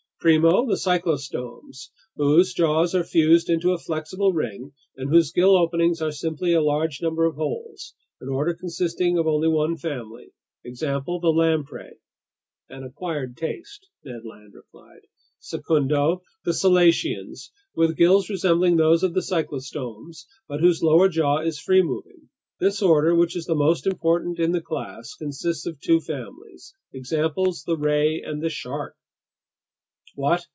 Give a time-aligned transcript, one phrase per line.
[0.23, 5.99] "Primo, the cyclostomes, whose jaws are fused into a flexible ring and whose gill openings
[5.99, 10.27] are simply a large number of holes, an order consisting of only one family.
[10.63, 11.95] Example: the lamprey."
[12.69, 15.01] "An acquired taste," Ned Land replied.
[15.39, 21.59] "Secundo, the selacians, with gills resembling those of the cyclostomes but whose lower jaw is
[21.59, 22.29] free moving.
[22.59, 26.75] This order, which is the most important in the class, consists of two families.
[26.93, 28.95] Examples: the ray and the shark."
[30.13, 30.45] "What!"